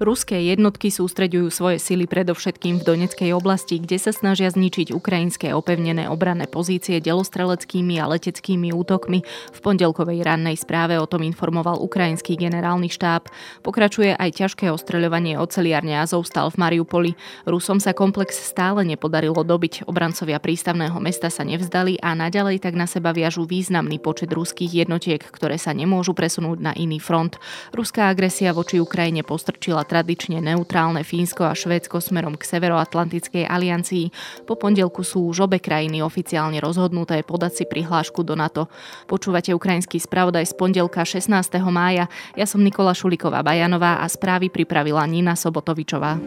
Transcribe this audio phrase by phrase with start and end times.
[0.00, 6.08] Ruské jednotky sústreďujú svoje sily predovšetkým v Doneckej oblasti, kde sa snažia zničiť ukrajinské opevnené
[6.08, 9.20] obranné pozície delostreleckými a leteckými útokmi.
[9.52, 13.28] V pondelkovej rannej správe o tom informoval ukrajinský generálny štáb.
[13.60, 17.12] Pokračuje aj ťažké ostreľovanie oceliárne Azovstal v Mariupoli.
[17.44, 19.84] Rusom sa komplex stále nepodarilo dobiť.
[19.84, 25.20] Obrancovia prístavného mesta sa nevzdali a naďalej tak na seba viažú významný počet ruských jednotiek,
[25.20, 27.36] ktoré sa nemôžu presunúť na iný front.
[27.76, 34.14] Ruská agresia voči Ukrajine postrčila tradične neutrálne Fínsko a Švédsko smerom k Severoatlantickej aliancii.
[34.46, 38.70] Po pondelku sú už obe krajiny oficiálne rozhodnuté podať si prihlášku do NATO.
[39.10, 41.26] Počúvate ukrajinský spravodaj z pondelka 16.
[41.66, 42.06] mája.
[42.38, 46.22] Ja som Nikola Šuliková Bajanová a správy pripravila Nina Sobotovičová.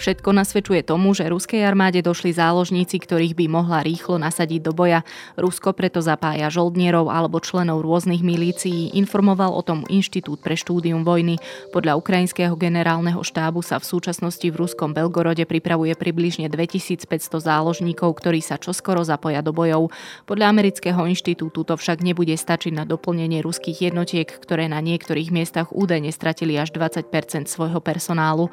[0.00, 5.04] Všetko nasvedčuje tomu, že ruskej armáde došli záložníci, ktorých by mohla rýchlo nasadiť do boja.
[5.36, 11.36] Rusko preto zapája žoldnierov alebo členov rôznych milícií, informoval o tom Inštitút pre štúdium vojny.
[11.76, 17.04] Podľa ukrajinského generálneho štábu sa v súčasnosti v ruskom Belgorode pripravuje približne 2500
[17.36, 19.92] záložníkov, ktorí sa čoskoro zapoja do bojov.
[20.24, 25.76] Podľa amerického inštitútu to však nebude stačiť na doplnenie ruských jednotiek, ktoré na niektorých miestach
[25.76, 28.48] údajne stratili až 20% svojho personálu.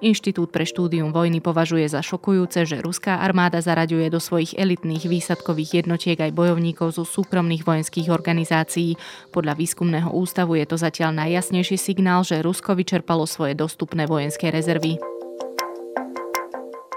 [0.00, 5.82] Inštitút pre štúdium vojny považuje za šokujúce, že ruská armáda zaraďuje do svojich elitných výsadkových
[5.82, 8.94] jednotiek aj bojovníkov zo súkromných vojenských organizácií.
[9.34, 15.15] Podľa výskumného ústavu je to zatiaľ najjasnejší signál, že Rusko vyčerpalo svoje dostupné vojenské rezervy.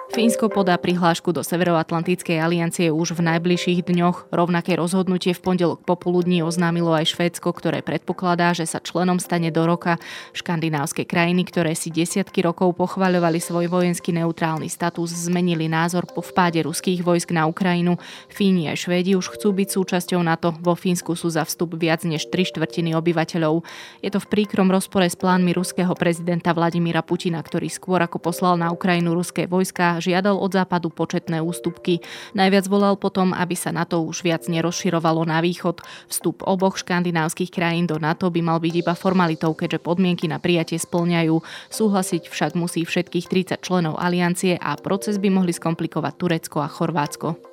[0.10, 4.34] Fínsko podá prihlášku do Severoatlantickej aliancie už v najbližších dňoch.
[4.34, 9.70] Rovnaké rozhodnutie v pondelok popoludní oznámilo aj Švédsko, ktoré predpokladá, že sa členom stane do
[9.70, 10.02] roka.
[10.34, 16.66] Škandinávske krajiny, ktoré si desiatky rokov pochvaľovali svoj vojenský neutrálny status, zmenili názor po vpáde
[16.66, 18.02] ruských vojsk na Ukrajinu.
[18.34, 20.58] Fíni aj Švédi už chcú byť súčasťou NATO.
[20.58, 23.62] Vo Fínsku sú za vstup viac než tri štvrtiny obyvateľov.
[24.02, 28.58] Je to v príkrom rozpore s plánmi ruského prezidenta Vladimíra Putina, ktorý skôr ako poslal
[28.58, 32.00] na Ukrajinu ruské vojska, žiadal od západu početné ústupky.
[32.36, 35.84] Najviac volal potom, aby sa NATO už viac nerozširovalo na východ.
[36.08, 40.80] Vstup oboch škandinávskych krajín do NATO by mal byť iba formalitou, keďže podmienky na prijatie
[40.80, 41.40] splňajú.
[41.70, 43.28] Súhlasiť však musí všetkých
[43.60, 47.49] 30 členov aliancie a proces by mohli skomplikovať Turecko a Chorvátsko.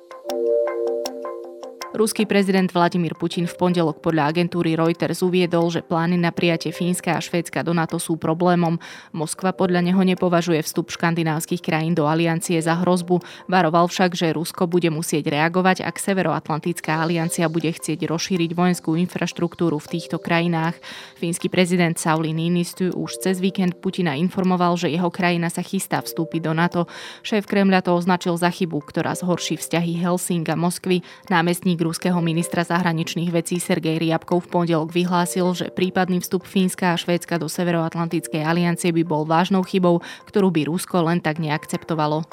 [1.95, 7.15] Ruský prezident Vladimír Putin v pondelok podľa agentúry Reuters uviedol, že plány na prijatie Fínska
[7.15, 8.75] a Švédska do NATO sú problémom.
[9.15, 13.23] Moskva podľa neho nepovažuje vstup škandinávskych krajín do aliancie za hrozbu.
[13.47, 19.79] Varoval však, že Rusko bude musieť reagovať, ak Severoatlantická aliancia bude chcieť rozšíriť vojenskú infraštruktúru
[19.79, 20.75] v týchto krajinách.
[21.15, 26.51] Fínsky prezident Sauli Niinistu už cez víkend Putina informoval, že jeho krajina sa chystá vstúpiť
[26.51, 26.91] do NATO.
[27.23, 30.99] Šéf Kremľa to označil za chybu, ktorá zhorší vzťahy Helsing a Moskvy.
[31.31, 36.99] Námestník ruského ministra zahraničných vecí Sergej Riabkov v pondelok vyhlásil, že prípadný vstup Fínska a
[36.99, 42.27] Švédska do Severoatlantickej aliancie by bol vážnou chybou, ktorú by Rusko len tak neakceptovalo.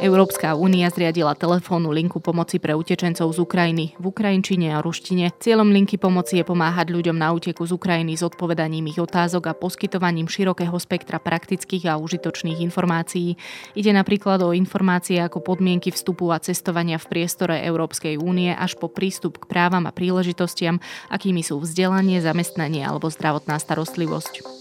[0.00, 5.28] Európska únia zriadila telefónnu linku pomoci pre utečencov z Ukrajiny v ukrajinčine a ruštine.
[5.36, 9.56] Cieľom linky pomoci je pomáhať ľuďom na úteku z Ukrajiny s odpovedaním ich otázok a
[9.56, 13.36] poskytovaním širokého spektra praktických a užitočných informácií.
[13.76, 18.88] Ide napríklad o informácie ako podmienky vstupu a cestovania v priestore Európskej únie až po
[18.88, 20.80] prístup k právam a príležitostiam,
[21.12, 24.59] akými sú vzdelanie, zamestnanie alebo zdravotná starostlivosť.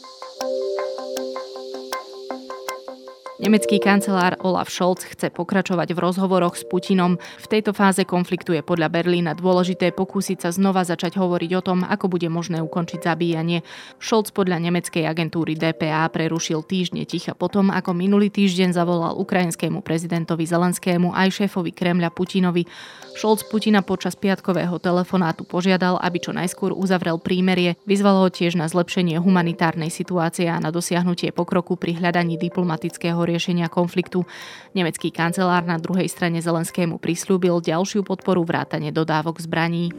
[3.39, 7.15] Nemecký kancelár Olaf Scholz chce pokračovať v rozhovoroch s Putinom.
[7.39, 11.87] V tejto fáze konfliktu je podľa Berlína dôležité pokúsiť sa znova začať hovoriť o tom,
[11.87, 13.63] ako bude možné ukončiť zabíjanie.
[14.03, 20.43] Scholz podľa nemeckej agentúry DPA prerušil týždne ticha potom, ako minulý týždeň zavolal ukrajinskému prezidentovi
[20.43, 22.67] Zelenskému aj šéfovi Kremľa Putinovi.
[23.15, 27.79] Scholz Putina počas piatkového telefonátu požiadal, aby čo najskôr uzavrel prímerie.
[27.87, 33.69] Vyzval ho tiež na zlepšenie humanitárnej situácie a na dosiahnutie pokroku pri hľadaní diplomatického riešenia
[33.69, 34.25] konfliktu.
[34.73, 39.93] Nemecký kancelár na druhej strane Zelenskému prislúbil ďalšiu podporu vrátane dodávok zbraní.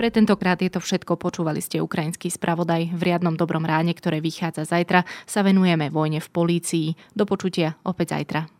[0.00, 2.88] Pre tentokrát je to všetko, počúvali ste ukrajinský spravodaj.
[2.96, 6.86] V riadnom dobrom ráne, ktoré vychádza zajtra, sa venujeme vojne v polícii.
[7.12, 8.59] Do počutia opäť zajtra.